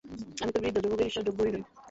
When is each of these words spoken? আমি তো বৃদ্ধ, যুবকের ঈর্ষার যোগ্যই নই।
আমি 0.41 0.51
তো 0.53 0.59
বৃদ্ধ, 0.61 0.77
যুবকের 0.83 1.07
ঈর্ষার 1.07 1.25
যোগ্যই 1.27 1.51
নই। 1.53 1.63